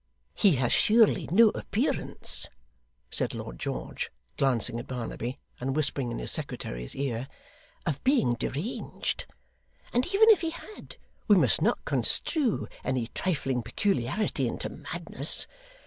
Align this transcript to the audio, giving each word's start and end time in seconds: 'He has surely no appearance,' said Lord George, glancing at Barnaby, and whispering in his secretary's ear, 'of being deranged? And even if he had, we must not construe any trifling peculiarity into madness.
'He 0.33 0.55
has 0.55 0.73
surely 0.73 1.29
no 1.31 1.49
appearance,' 1.49 2.47
said 3.11 3.35
Lord 3.35 3.59
George, 3.59 4.11
glancing 4.35 4.79
at 4.79 4.87
Barnaby, 4.87 5.37
and 5.59 5.75
whispering 5.75 6.11
in 6.11 6.17
his 6.17 6.31
secretary's 6.31 6.95
ear, 6.95 7.27
'of 7.85 8.03
being 8.03 8.33
deranged? 8.33 9.27
And 9.93 10.07
even 10.07 10.31
if 10.31 10.41
he 10.41 10.49
had, 10.49 10.95
we 11.27 11.35
must 11.35 11.61
not 11.61 11.85
construe 11.85 12.67
any 12.83 13.09
trifling 13.13 13.61
peculiarity 13.61 14.47
into 14.47 14.69
madness. 14.69 15.45